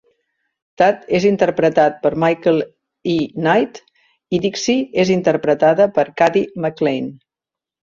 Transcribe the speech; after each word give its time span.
Tad 0.81 1.03
és 1.19 1.27
interpretat 1.31 1.99
per 2.07 2.11
Michael 2.25 2.59
E. 2.63 3.15
Knight, 3.37 3.79
i 4.37 4.43
Dixie 4.49 4.91
és 5.07 5.17
interpretada 5.21 5.93
per 6.01 6.11
Cady 6.23 6.47
McClain. 6.65 7.17